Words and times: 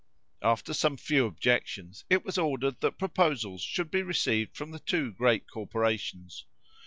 After 0.41 0.73
some 0.73 0.97
few 0.97 1.27
objections, 1.27 2.05
it 2.09 2.25
was 2.25 2.35
ordered 2.39 2.81
that 2.81 2.97
proposals 2.97 3.61
should 3.61 3.91
be 3.91 4.01
received 4.01 4.57
from 4.57 4.71
the 4.71 4.79
two 4.79 5.11
great 5.11 5.47
corporations. 5.47 6.47